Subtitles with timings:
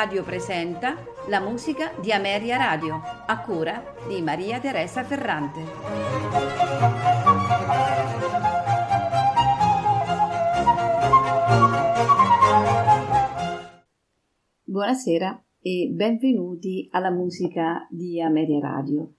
[0.00, 0.96] Radio presenta
[1.28, 5.60] la musica di Ameria Radio, a cura di Maria Teresa Ferrante.
[14.64, 19.12] Buonasera e benvenuti alla musica di Ameria Radio.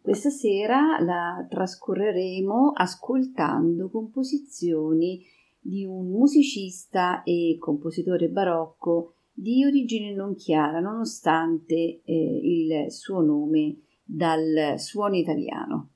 [0.00, 5.24] Questa sera la trascorreremo ascoltando composizioni
[5.58, 13.76] di un musicista e compositore barocco di origine non chiara, nonostante eh, il suo nome
[14.04, 15.88] dal suono italiano.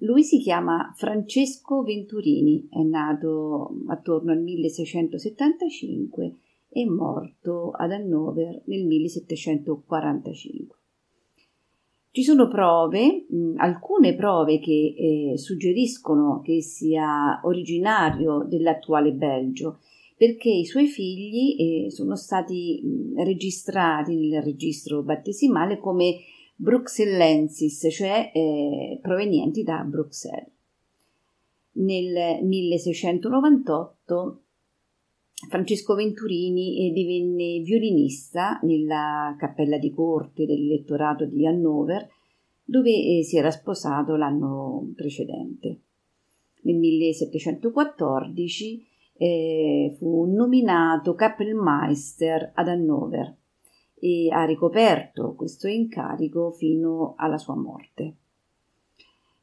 [0.00, 6.34] Lui si chiama Francesco Venturini, è nato attorno al 1675
[6.68, 10.76] e morto ad Hannover nel 1745.
[12.10, 19.78] Ci sono prove, alcune prove che eh, suggeriscono che sia originario dell'attuale Belgio,
[20.16, 22.80] perché i suoi figli eh, sono stati
[23.16, 26.16] registrati nel registro battesimale come
[26.54, 30.48] bruxellensis, cioè eh, provenienti da Bruxelles.
[31.72, 34.40] Nel 1698
[35.50, 42.08] Francesco Venturini divenne violinista nella cappella di corte dell'elettorato di Hannover,
[42.64, 45.80] dove eh, si era sposato l'anno precedente.
[46.62, 53.36] Nel 1714 eh, fu nominato Kapellmeister ad Hannover
[53.98, 58.16] e ha ricoperto questo incarico fino alla sua morte.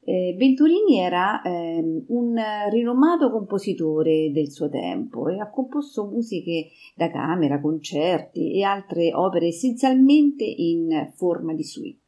[0.06, 2.36] Eh, Venturini era eh, un
[2.70, 9.48] rinomato compositore del suo tempo e ha composto musiche da camera, concerti e altre opere
[9.48, 12.02] essenzialmente in forma di suite.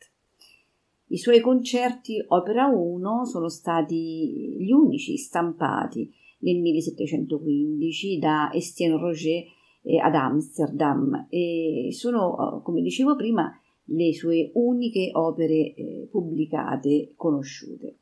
[1.07, 6.11] I suoi concerti opera 1 sono stati gli unici stampati
[6.45, 9.43] nel 1715 da Estienne Roger
[9.81, 13.51] eh, ad Amsterdam e sono, come dicevo prima,
[13.85, 17.97] le sue uniche opere eh, pubblicate conosciute.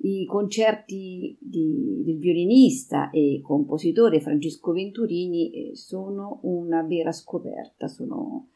[0.00, 8.50] I concerti di, del violinista e compositore Francesco Venturini eh, sono una vera scoperta, sono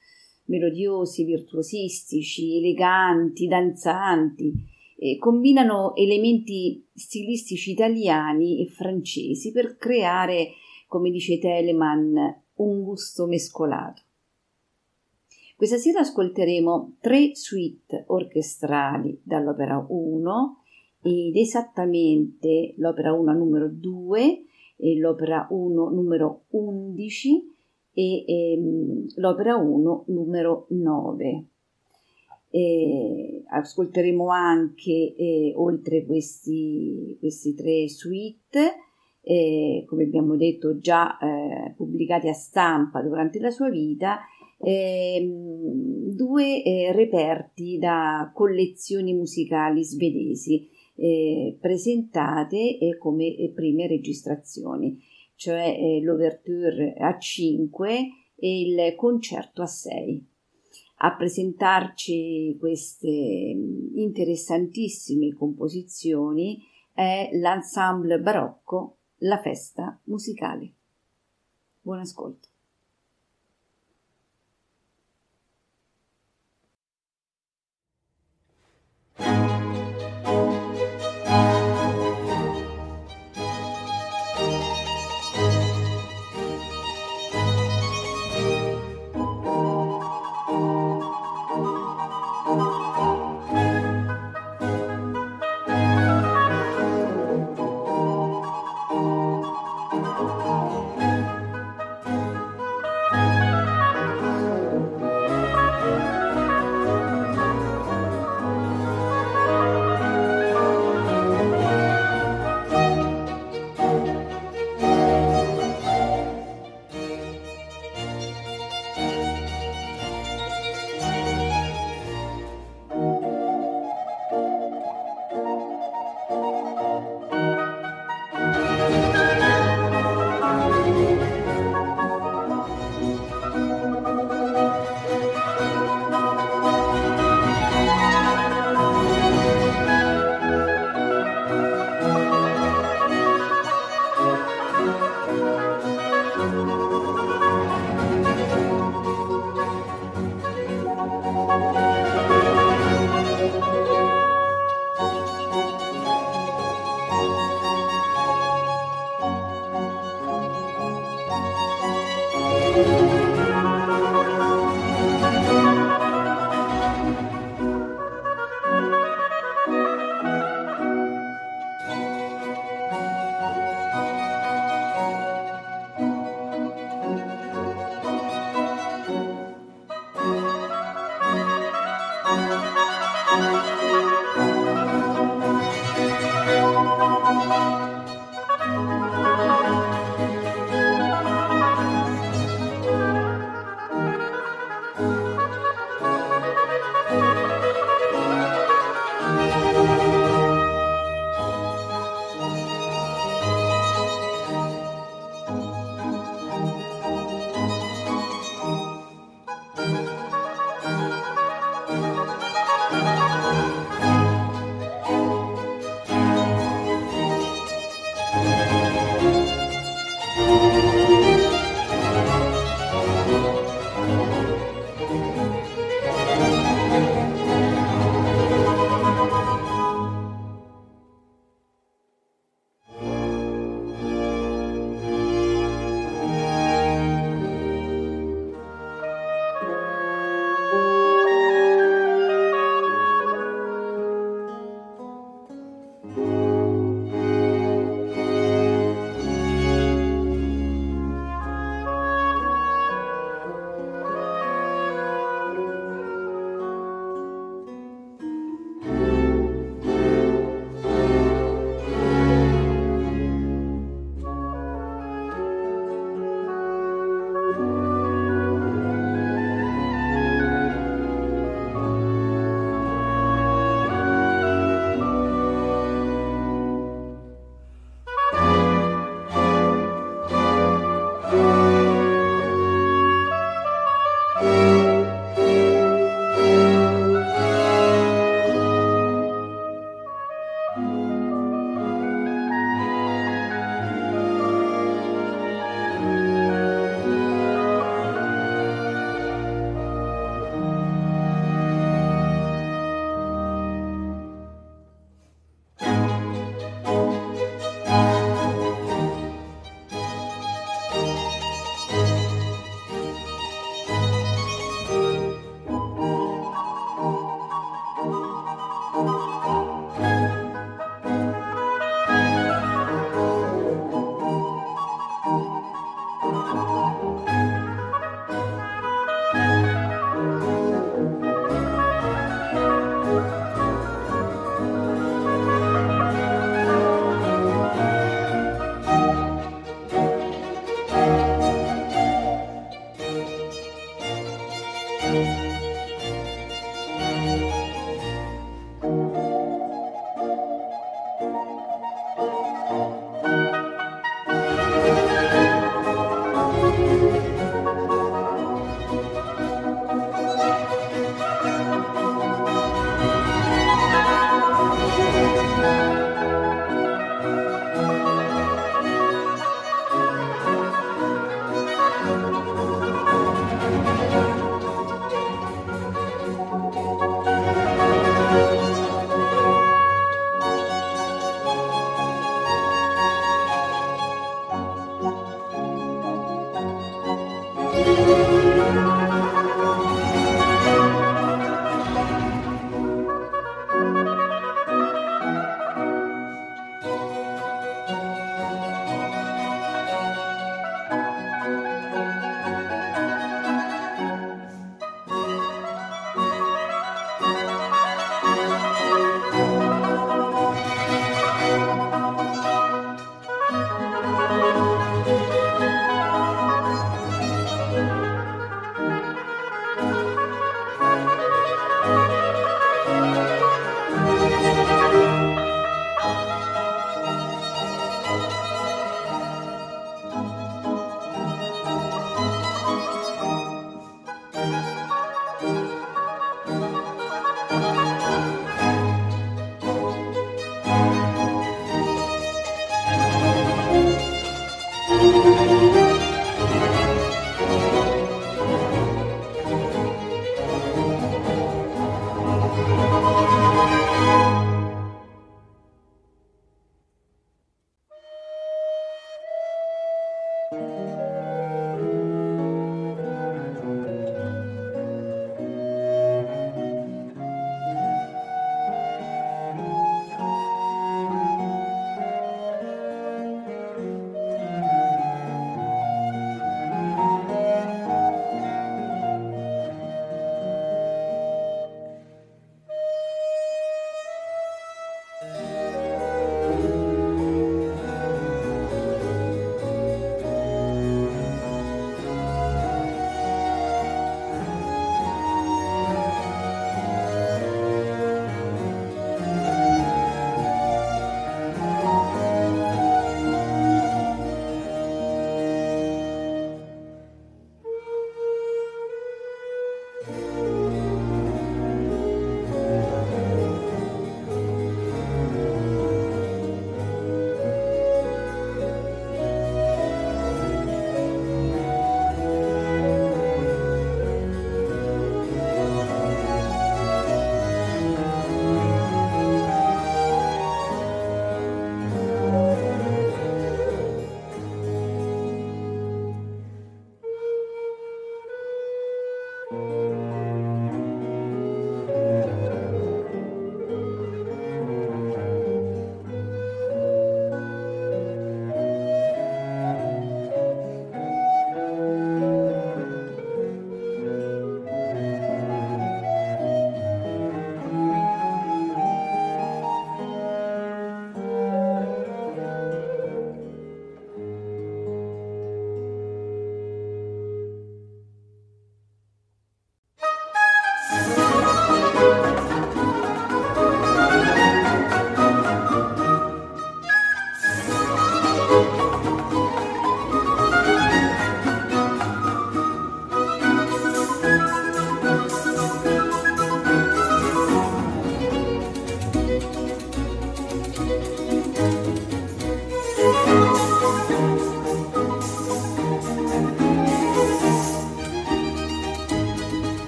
[0.44, 4.52] melodiosi, virtuosistici, eleganti, danzanti,
[5.02, 10.50] eh, combinano elementi stilistici italiani e francesi per creare,
[10.86, 12.16] come dice Telemann,
[12.54, 14.02] un gusto mescolato.
[15.56, 20.62] Questa sera ascolteremo tre suite orchestrali dall'opera 1
[21.02, 24.44] ed esattamente l'opera 1 numero 2
[24.76, 27.50] e l'opera 1 numero 11
[27.92, 31.46] e ehm, l'opera 1 numero 9.
[32.54, 38.74] E ascolteremo anche, eh, oltre questi, questi tre suite,
[39.22, 44.18] eh, come abbiamo detto già eh, pubblicati a stampa durante la sua vita,
[44.58, 54.98] ehm, due eh, reperti da collezioni musicali svedesi eh, presentate eh, come prime registrazioni,
[55.36, 57.98] cioè eh, l'Ouverture a 5
[58.36, 60.30] e il concerto a 6.
[61.04, 70.72] A presentarci queste interessantissime composizioni è l'ensemble barocco La Festa Musicale.
[71.80, 72.51] Buon ascolto.